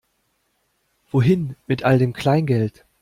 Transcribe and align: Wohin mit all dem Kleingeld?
Wohin 1.11 1.57
mit 1.67 1.83
all 1.83 1.99
dem 1.99 2.13
Kleingeld? 2.13 2.85